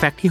[0.00, 0.30] แฟกต์ที่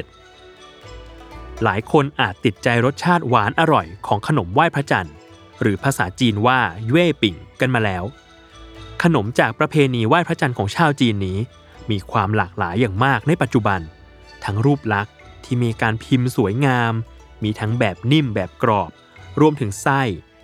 [0.00, 5.14] 631 หลายคนอาจติดใจรสชาติหวานอร่อยของขนมไหว้พระจันทร์
[5.60, 6.58] หรือภาษาจีนว่า
[6.88, 8.04] เย่ปิ่งกันมาแล้ว
[9.02, 11.38] ขนมจากประเพณีไหว้พระจันทร์ของชาวจีนนี้
[11.90, 13.80] มีความหลากหลายอย่างมากในปัจจุบัน
[14.44, 15.14] ทั้งรูปลักษณ์
[15.44, 16.92] ที่มีการพิมพ์สวยงาม
[17.44, 18.90] มีทั้งแบบนิ่มแบบกรอบ
[19.40, 20.02] รวมถึงไส้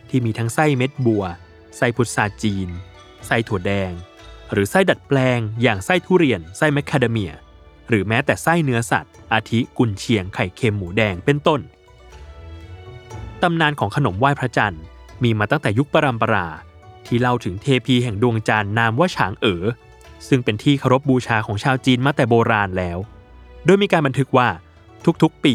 [0.08, 1.24] ที่มีทั้งไส้เม็ดบัว
[1.76, 2.68] ไส้พุทราจีน
[3.26, 3.92] ไส้ถั่วแดง
[4.52, 7.34] หรือไส้ดัดแปลงอย่างไส้ทุเรียน ไส้แมคคาเดเมีย
[7.90, 11.60] หรือแม้แต่ไส้เนื้อสัตว์ อาทิกุนเชียงไข่เค็มหมูแดงเป็นต้น
[13.42, 14.82] ตำนานของขนมไหว้พระจันทร์
[15.22, 16.46] มีมาตั้งแต่ยุคปรัมปรา
[17.06, 19.64] ที่เล่าถึงเทพีแห่งดวงจันทร์นามว่าฉางเอ๋อ
[20.28, 22.98] ซึ่งเป็นที่เคารพบูชาของชาวจีนมาแต่โบราณแล้ว
[23.64, 24.48] โดยมีการบันทึกว่า
[25.22, 25.54] ทุกๆ ปี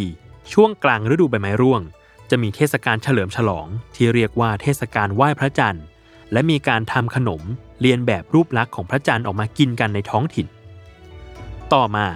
[0.54, 1.82] ช่วงกลางฤดูใบไม้ร่วง
[2.30, 5.86] จะมีเทศกาลเฉลิมฉลองที่เรียกว่าเทศกาลไหว้พระจันทร์
[6.32, 7.42] และมีการทำขนม
[7.82, 10.48] เรียนแบบรูปลักษณ์ของพระจันทร์ออกมากินกันในท้องถิ่น
[11.74, 12.08] ต่อมา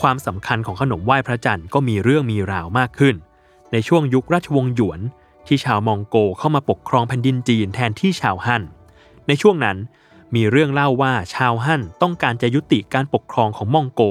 [0.00, 3.16] ความสำคัญของขนมไหว้พระจันทร์ก็มีเรื่องมีราวมากขึ้น
[3.72, 5.00] ในช่วงยุคราชวงศ์หยวน
[5.46, 8.62] ที่ชาวมองโกเข้ามาปกครองแผ่นดินจีนแทนที่ชาวฮั่น
[9.26, 9.76] ในช่วงนั้น
[10.34, 14.02] มีเรื่องเล่าว่าชาวฮั่นต้องการจะยุติการปกครองของมองโก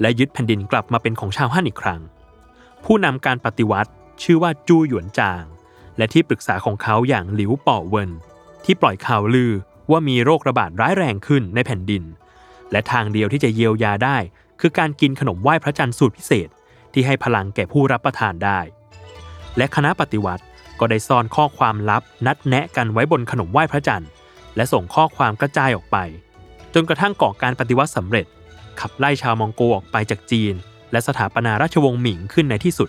[0.00, 2.00] และยึดแผ่นดินกลับมาเป็นของชาวฮั่นอีกครั้ง
[2.84, 3.90] ผู้นำการปฏิวัติ
[4.22, 5.44] ชื่อว่าจูหยวนจาง
[5.96, 8.10] และที่ปรึกษาของเขาอย่างหลิวป่อเวิน
[8.64, 9.52] ที่ปล่อยข่าวลือ
[9.90, 12.02] ว่ามีโรคระบาดร้ายแรงขึ้นในแผ่นดิน
[12.72, 14.16] และทางเดียวที่จะเยียวยาได้
[14.60, 16.48] คือการกินขนมไหว้พระจันทร์สูตรพิเศษ
[16.92, 18.60] ที่ให้พลังแก่ผู้รับประทานได้
[19.56, 20.44] และคณะปฏิวัติ
[20.80, 24.08] ก็ได้ซ่อนข้อความลับนัดแนะกันไว้บนขนมไหว้พระจันทร์
[24.56, 25.96] และส่งข้อความกระจายออกไป
[26.74, 28.26] จนกระทั่งก่อการปฏิวัติสำเร็จ
[28.80, 30.54] ขับไล่ชาวมองโกออกไปจากจีน
[30.92, 32.88] และสถาปนาราชวงศ์หมิงขึ้นในที่สุด